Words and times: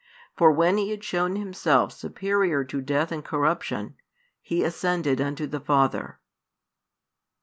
For 0.35 0.51
when 0.51 0.77
He 0.79 0.89
had 0.89 1.03
shown 1.03 1.35
Himself 1.35 1.93
superior 1.93 2.63
to 2.63 2.81
death 2.81 3.11
and 3.11 3.23
corruption, 3.23 3.97
He 4.41 4.63
ascended 4.63 5.21
unto 5.21 5.45
the 5.45 5.59
Father. 5.59 6.19